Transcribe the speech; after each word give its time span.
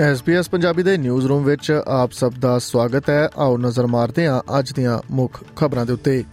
SBS 0.00 0.44
Punjabi 0.50 0.82
ਦੇ 0.82 0.96
news 0.96 1.26
room 1.26 1.44
ਵਿੱਚ 1.44 1.82
ਆਪ 1.86 2.12
ਸਭ 2.12 2.32
ਦਾ 2.38 2.58
ਸਵਾਗਤ 2.58 3.10
ਹੈ। 3.10 3.28
ਆਓ 3.38 3.56
ਨਜ਼ਰ 3.56 3.86
ਮਾਰਦੇ 3.86 4.26
ਹਾਂ 4.26 4.58
ਅੱਜ 4.58 4.72
ਦੀਆਂ 4.72 4.98
ਮੁੱਖ 5.10 5.44
ਖਬਰਾਂ 5.56 5.86
ਦੇ 5.86 5.92
ਉੱਤੇ। 5.92 6.24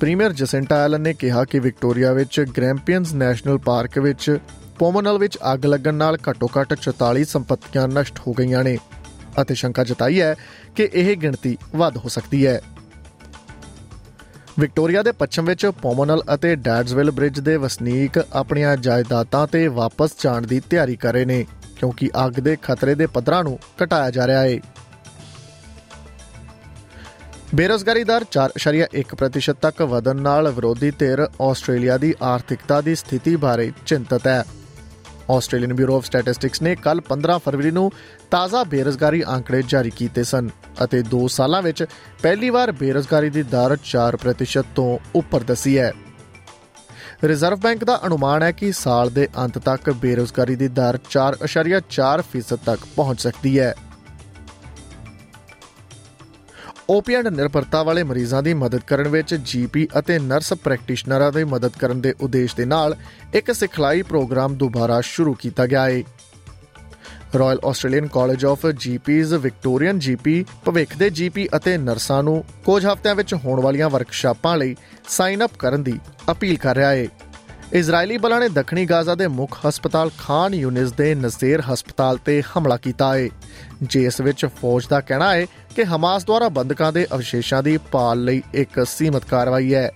ਪ੍ਰੀਮੀਅਰ 0.00 0.32
ਜਸਿੰਟਾ 0.32 0.76
ਐਲਨ 0.76 1.00
ਨੇ 1.00 1.12
ਕਿਹਾ 1.12 1.44
ਕਿ 1.44 1.58
ਵਿਕਟੋਰੀਆ 1.58 2.12
ਵਿੱਚ 2.12 2.40
ਗ੍ਰੈਂਪੀਅਨਸ 2.56 3.12
ਨੈਸ਼ਨਲ 3.12 3.58
ਪਾਰਕ 3.58 3.98
ਵਿੱਚ 3.98 4.38
ਪੋਮੋਨਲ 4.78 5.18
ਵਿੱਚ 5.18 5.38
ਅੱਗ 5.54 5.66
ਲੱਗਣ 5.66 5.94
ਨਾਲ 5.94 6.18
ਘੱਟੋ-ਘੱਟ 6.30 6.74
44 6.74 7.24
ਸੰਪਤੀਆਂ 7.24 7.88
ਨਸ਼ਟ 7.88 8.18
ਹੋ 8.26 8.32
ਗਈਆਂ 8.32 8.64
ਨੇ 8.64 8.78
ਅਤੇ 9.42 9.54
ਸ਼ੰਕਾ 9.54 9.84
ਜਤਾਈ 9.84 10.20
ਹੈ 10.20 10.34
ਕਿ 10.76 10.88
ਇਹ 10.92 11.16
ਗਿਣਤੀ 11.16 11.58
ਵੱਧ 11.76 11.96
ਹੋ 11.96 12.08
ਸਕਦੀ 12.08 12.46
ਹੈ। 12.46 12.62
ਵਿਕਟੋਰੀਆ 14.58 15.02
ਦੇ 15.02 15.12
ਪੱਛਮ 15.12 15.44
ਵਿੱਚ 15.44 15.64
ਪੋਮੋਨਲ 15.82 16.22
ਅਤੇ 16.34 16.54
ਡੈਡਸਵਿਲ 16.56 17.10
ਬ੍ਰਿਜ 17.10 17.38
ਦੇ 17.40 17.56
ਵਸਨੀਕ 17.56 18.18
ਆਪਣੀਆਂ 18.32 18.76
ਜਾਇਦਾਦਾਂ 18.76 19.46
ਤੇ 19.46 19.66
ਵਾਪਸ 19.68 20.16
ਜਾਣ 20.22 20.46
ਦੀ 20.46 20.60
ਤਿਆਰੀ 20.70 20.96
ਕਰ 20.96 21.12
ਰਹੇ 21.12 21.24
ਨੇ, 21.24 21.44
ਕਿਉਂਕਿ 21.76 22.08
ਅੱਗ 22.26 22.40
ਦੇ 22.40 22.56
ਖਤਰੇ 22.62 22.94
ਦੇ 22.94 23.06
ਪੱਧਰਾਂ 23.06 23.42
ਨੂੰ 23.44 23.58
ਘਟਾਇਆ 23.82 24.10
ਜਾ 24.10 24.26
ਰਿਹਾ 24.26 24.40
ਹੈ 24.40 24.58
ਬੇਰੋਜ਼ਗਾਰੀ 27.54 28.04
ਦਰ 28.04 28.24
4.1% 28.32 29.54
ਤੱਕ 29.60 29.82
ਵਧਣ 29.90 30.20
ਨਾਲ 30.22 30.50
ਵਿਰੋਧੀ 30.52 30.90
ਧਿਰ 30.98 31.26
ਆਸਟ੍ਰੇਲੀਆ 31.42 31.96
ਦੀ 31.98 32.14
ਆਰਥਿਕਤਾ 32.22 32.80
ਦੀ 32.80 32.94
ਸਥਿਤੀ 32.94 33.36
ਬਾਰੇ 33.36 33.70
ਚਿੰਤਤ 33.86 34.26
ਹੈ। 34.26 34.42
ਆਸਟ੍ਰੇਲੀਅਨ 35.30 35.72
ਬਿਊਰੋ 35.74 35.96
ਆਫ 35.96 36.04
ਸਟੈਟਿਸਟਿਕਸ 36.04 36.62
ਨੇ 36.62 36.74
ਕੱਲ 36.76 37.00
15 37.10 37.38
ਫਰਵਰੀ 37.38 37.70
ਨੂੰ 37.70 37.90
ਤਾਜ਼ਾ 38.30 38.64
ਬੇਰੋਜ਼ਗਾਰੀ 38.64 39.22
ਅੰਕੜੇ 39.22 39.62
ਜਾਰੀ 39.68 39.90
ਕੀਤੇ 39.90 40.22
ਸਨ 40.22 40.50
ਅਤੇ 40.84 41.00
2 41.00 41.26
ਸਾਲਾਂ 41.28 41.62
ਵਿੱਚ 41.62 41.84
ਪਹਿਲੀ 42.22 42.50
ਵਾਰ 42.50 42.72
ਬੇਰੋਜ਼ਗਾਰੀ 42.72 43.30
ਦੀ 43.30 43.42
ਦਰ 43.42 43.76
4% 43.84 44.62
ਤੋਂ 44.74 44.98
ਉੱਪਰ 45.14 45.40
ਦਸੀ 45.42 45.78
ਹੈ। 45.78 45.92
ਰਿਜ਼ਰਵ 47.24 47.58
ਬੈਂਕ 47.58 47.84
ਦਾ 47.84 48.00
ਅਨੁਮਾਨ 48.06 48.42
ਹੈ 48.42 48.52
ਕਿ 48.52 48.72
ਸਾਲ 48.72 49.10
ਦੇ 49.10 49.28
ਅੰਤ 49.38 49.58
ਤੱਕ 49.58 49.90
ਬੇਰੋਜ਼ਗਾਰੀ 49.90 50.56
ਦੀ 50.56 50.68
ਦਰ 50.68 50.98
4.4% 51.10 52.56
ਤੱਕ 52.66 52.80
ਪਹੁੰਚ 52.96 53.20
ਸਕਦੀ 53.20 53.58
ਹੈ। 53.58 53.74
ਓਪੀਐਡ 56.88 57.26
ਨਿਰਭਰਤਾ 57.28 57.82
ਵਾਲੇ 57.82 58.02
ਮਰੀਜ਼ਾਂ 58.02 58.42
ਦੀ 58.42 58.52
ਮਦਦ 58.54 58.80
ਕਰਨ 58.86 59.08
ਵਿੱਚ 59.08 59.34
ਜੀਪੀ 59.34 59.86
ਅਤੇ 59.98 60.18
ਨਰਸ 60.18 60.52
ਪ੍ਰੈਕਟੀਸ਼ਨਰਾਂ 60.54 61.30
ਦੀ 61.32 61.42
ਮਦਦ 61.44 61.72
ਕਰਨ 61.78 62.00
ਦੇ 62.00 62.14
ਉਦੇਸ਼ 62.20 62.54
ਦੇ 62.56 62.64
ਨਾਲ 62.64 62.94
ਇੱਕ 63.34 63.52
ਸਿਖਲਾਈ 63.52 64.02
ਪ੍ਰੋਗਰਾਮ 64.02 64.54
ਦੁਬਾਰਾ 64.54 65.00
ਸ਼ੁਰੂ 65.00 65.34
ਕੀਤਾ 65.34 65.66
ਗਿਆ 65.66 65.84
ਹੈ 65.84 66.02
Royal 67.38 67.58
Australian 67.66 68.06
College 68.06 68.44
of 68.44 68.66
GPs 68.66 69.34
Victorian 69.34 69.98
GP, 69.98 70.44
ਭਵਿੱਖ 70.64 70.96
ਦੇ 70.96 71.10
ਜੀਪੀ 71.10 71.48
ਅਤੇ 71.56 71.76
ਨਰਸਾਂ 71.78 72.22
ਨੂੰ 72.22 72.42
ਕੁਝ 72.64 72.84
ਹਫ਼ਤਿਆਂ 72.86 73.14
ਵਿੱਚ 73.14 73.34
ਹੋਣ 73.34 73.60
ਵਾਲੀਆਂ 73.60 73.88
ਵਰਕਸ਼ਾਪਾਂ 73.90 74.56
ਲਈ 74.56 74.76
ਸਾਈਨ 75.08 75.44
ਅਪ 75.44 75.56
ਕਰਨ 75.58 75.82
ਦੀ 75.82 75.98
ਅਪੀਲ 76.30 76.56
ਕਰ 76.56 76.76
ਰਿਹਾ 76.76 76.90
ਹੈ 76.90 77.06
ਇਜ਼ਰਾਈਲੀ 77.72 78.16
ਬਲਾਂ 78.18 78.40
ਨੇ 78.40 78.48
ਦੱਖਣੀ 78.48 78.84
ਗਾਜ਼ਾ 78.86 79.14
ਦੇ 79.14 79.26
ਮੁੱਖ 79.26 79.58
ਹਸਪਤਾਲ 79.68 80.10
ਖਾਨ 80.18 80.54
ਯੂਨਿਸ 80.54 80.92
ਦੇ 80.92 81.14
ਨਜ਼ੀਰ 81.14 81.60
ਹਸਪਤਾਲ 81.60 82.18
ਤੇ 82.18 82.42
ਹਮਲਾ 82.42 82.76
ਕੀਤਾ 82.76 83.14
ਹੈ 83.14 83.28
ਜਿਸ 83.82 84.20
ਵਿੱਚ 84.20 84.46
ਫੌਜ 84.46 84.86
ਦਾ 84.86 85.00
ਕਹਿਣਾ 85.00 85.34
ਹੈ 85.34 85.46
ਕਿ 85.76 85.84
ਹਮਾਸ 85.84 86.24
ਦੁਆਰਾ 86.24 86.48
ਬੰਦਕਾਂ 86.48 86.92
ਦੇ 86.92 87.06
ਅਵਸ਼ੇਸ਼ਾਂ 87.14 87.62
ਦੀ 87.62 87.78
ਪਾਲ 87.78 88.24
ਲਈ 88.24 88.42
ਇੱਕ 88.54 88.86
ਸੀਮਤ 88.86 89.24
ਕਾਰਵਾਈ 89.24 89.74
ਹੈ। 89.74 89.90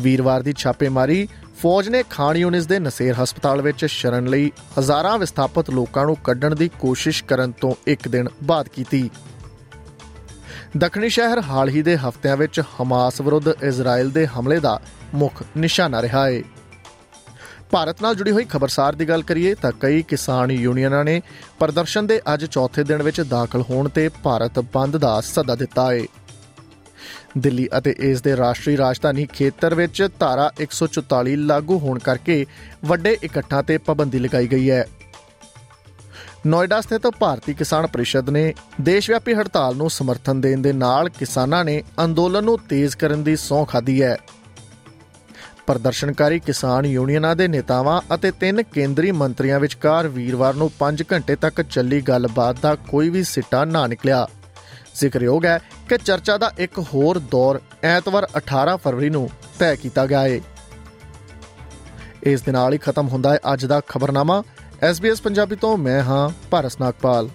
ਵੀਰਵਾਰ 0.00 0.42
ਦੀ 0.42 0.54
ਛਾਪੇਮਾਰੀ 0.56 1.28
ਫੌਜ 1.62 1.88
ਨੇ 1.88 2.04
ਖਾਨ 2.10 2.36
ਯੂਨਿਸ 2.36 2.66
ਦੇ 2.66 2.78
ਨਸੇਰ 2.78 3.14
ਹਸਪਤਾਲ 3.22 3.62
ਵਿੱਚ 3.62 3.84
ਸ਼ਰਨ 3.84 4.26
ਲਈ 4.26 4.52
ਹਜ਼ਾਰਾਂ 4.78 5.18
ਵਿਸਥਾਪਿਤ 5.18 5.70
ਲੋਕਾਂ 5.70 6.06
ਨੂੰ 6.06 6.16
ਕੱਢਣ 6.24 6.54
ਦੀ 6.54 6.70
ਕੋਸ਼ਿਸ਼ 6.80 7.24
ਕਰਨ 7.24 7.52
ਤੋਂ 7.52 7.74
ਇੱਕ 7.86 8.08
ਦਿਨ 8.08 8.28
ਬਾਅਦ 8.42 8.68
ਕੀਤੀ। 8.68 9.10
ਦੱਖਣੀ 10.76 11.08
ਸ਼ਹਿਰ 11.08 11.40
ਹਾਲ 11.40 11.68
ਹੀ 11.68 11.82
ਦੇ 11.82 11.96
ਹਫ਼ਤਿਆਂ 11.96 12.36
ਵਿੱਚ 12.36 12.60
ਹਮਾਸ 12.72 13.20
ਵਿਰੁੱਧ 13.20 13.48
ਇਜ਼ਰਾਈਲ 13.62 14.10
ਦੇ 14.10 14.26
ਹਮਲੇ 14.26 14.58
ਦਾ 14.60 14.78
ਮੁੱਖ 15.14 15.42
ਨਿਸ਼ਾਨਾ 15.56 16.02
ਰਿਹਾ 16.02 16.26
ਹੈ 16.26 16.42
ਭਾਰਤ 17.70 18.02
ਨਾਲ 18.02 18.14
ਜੁੜੀ 18.14 18.30
ਹੋਈ 18.30 18.44
ਖਬਰਸਾਰ 18.44 18.94
ਦੀ 18.94 19.08
ਗੱਲ 19.08 19.22
ਕਰੀਏ 19.22 19.54
ਤਾਂ 19.54 19.70
ਕਈ 19.80 20.02
ਕਿਸਾਨ 20.02 20.50
ਯੂਨੀਅਨਾਂ 20.50 21.04
ਨੇ 21.04 21.20
ਪ੍ਰਦਰਸ਼ਨ 21.58 22.06
ਦੇ 22.06 22.20
ਅੱਜ 22.34 22.44
ਚੌਥੇ 22.44 22.84
ਦਿਨ 22.84 23.02
ਵਿੱਚ 23.02 23.20
ਦਾਖਲ 23.20 23.62
ਹੋਣ 23.70 23.88
ਤੇ 23.88 24.08
ਭਾਰਤ 24.22 24.58
ਬੰਦ 24.74 24.96
ਦਾ 24.96 25.20
ਸੱਦਾ 25.20 25.54
ਦਿੱਤਾ 25.54 25.90
ਹੈ 25.92 26.04
ਦਿੱਲੀ 27.38 27.68
ਅਤੇ 27.78 27.94
ਇਸ 28.00 28.20
ਦੇ 28.22 28.36
ਰਾਸ਼ਟਰੀ 28.36 28.76
ਰਾਜਧਾਨੀ 28.76 29.26
ਖੇਤਰ 29.32 29.74
ਵਿੱਚ 29.74 30.06
ਧਾਰਾ 30.18 30.50
144 30.62 31.34
ਲਾਗੂ 31.46 31.78
ਹੋਣ 31.78 31.98
ਕਰਕੇ 31.98 32.44
ਵੱਡੇ 32.84 33.16
ਇਕੱਠਾਂ 33.22 33.62
ਤੇ 33.62 33.78
ਪਾਬੰਦੀ 33.78 34.18
ਲਗਾਈ 34.18 34.46
ਗਈ 34.46 34.70
ਹੈ। 34.70 34.84
ਨੋਇਡਾ 36.46 36.80
ਸਥਿਤ 36.80 37.06
ਭਾਰਤੀ 37.06 37.54
ਕਿਸਾਨ 37.54 37.86
ਪਰਿਸ਼ਦ 37.86 38.30
ਨੇ 38.30 38.54
ਦੇਸ਼ 38.80 39.10
ਵਿਆਪੀ 39.10 39.34
ਹੜਤਾਲ 39.34 39.76
ਨੂੰ 39.76 39.90
ਸਮਰਥਨ 39.90 40.40
ਦੇਣ 40.40 40.60
ਦੇ 40.62 40.72
ਨਾਲ 40.72 41.08
ਕਿਸਾਨਾਂ 41.08 41.64
ਨੇ 41.64 41.82
ਅੰਦੋਲਨ 42.04 42.44
ਨੂੰ 42.44 42.58
ਤੇਜ਼ 42.58 42.96
ਕਰਨ 42.96 43.22
ਦੀ 43.22 43.36
ਸੌਂ 43.36 43.64
ਖਾਦੀ 43.66 44.02
ਹੈ। 44.02 44.16
ਪ੍ਰਦਰਸ਼ਨਕਾਰੀ 45.66 46.38
ਕਿਸਾਨ 46.38 46.86
ਯੂਨੀਅਨਾਂ 46.86 47.34
ਦੇ 47.36 47.48
ਨੇਤਾਵਾਂ 47.48 48.00
ਅਤੇ 48.14 48.30
ਤਿੰਨ 48.30 48.62
ਕੇਂਦਰੀ 48.62 49.10
ਮੰਤਰੀਆਂ 49.12 49.60
ਵਿਚਕਾਰ 49.60 50.08
ਵੀਰਵਾਰ 50.08 50.54
ਨੂੰ 50.54 50.70
5 50.80 51.02
ਘੰਟੇ 51.12 51.36
ਤੱਕ 51.36 51.62
ਚੱਲੀ 51.62 52.00
ਗੱਲਬਾਤ 52.00 52.60
ਦਾ 52.62 52.74
ਕੋਈ 52.74 53.08
ਵੀ 53.08 53.22
ਸਿੱਟਾ 53.22 53.64
ਨਾ 53.64 53.86
ਨਿਕਲਿਆ। 53.86 54.26
ਜ਼ਿਕਰਯੋਗ 54.94 55.44
ਹੈ 55.44 55.58
ਕਿ 55.88 55.98
ਚਰਚਾ 55.98 56.36
ਦਾ 56.38 56.52
ਇੱਕ 56.58 56.78
ਹੋਰ 56.78 57.18
ਦੌਰ 57.18 57.60
ਐਤਵਾਰ 57.82 58.28
18 58.36 58.76
ਫਰਵਰੀ 58.76 59.10
ਨੂੰ 59.10 59.30
ਤੈਅ 59.58 59.74
ਕੀਤਾ 59.74 60.06
ਗਿਆ 60.06 60.22
ਹੈ 60.22 60.40
ਇਸ 62.22 62.42
ਦੇ 62.42 62.52
ਨਾਲ 62.52 62.72
ਹੀ 62.72 62.78
ਖਤਮ 62.78 63.08
ਹੁੰਦਾ 63.08 63.32
ਹੈ 63.32 63.38
ਅੱਜ 63.52 63.66
ਦਾ 63.66 63.80
ਖਬਰਨਾਮਾ। 63.88 64.42
SBS 64.82 65.22
ਪੰਜਾਬੀ 65.22 65.56
ਤੋਂ 65.56 65.76
ਮੈਂ 65.76 66.02
ਹਾਂ 66.02 66.48
ਭਾਰਸ 66.50 66.80
ਨਾਗਪਾਲ 66.80 67.28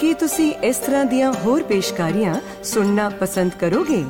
ਕੀ 0.00 0.14
ਤੁਸੀਂ 0.14 0.54
ਇਸ 0.54 0.76
ਤਰ੍ਹਾਂ 0.76 1.04
ਦੀਆਂ 1.04 1.32
ਹੋਰ 1.32 1.62
ਪੇਸ਼ਕਾਰੀਆਂ 1.62 2.34
ਸੁਣਨਾ 2.64 3.08
ਪਸੰਦ 3.08 3.52
ਕਰੋਗੇ? 3.60 4.04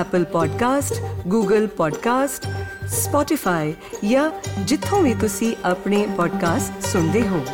Apple 0.00 0.26
Podcast, 0.26 0.96
Google 1.34 1.66
Podcast, 1.66 2.48
Spotify 2.84 3.72
ਜਾਂ 4.08 4.30
ਜਿੱਥੋਂ 4.58 5.02
ਵੀ 5.02 5.14
ਤੁਸੀਂ 5.14 5.56
ਆਪਣੇ 5.64 6.08
ਪੋਡਕਾਸਟ 6.16 6.86
ਸੁਣਦੇ 6.86 7.28
ਹੋ। 7.28 7.44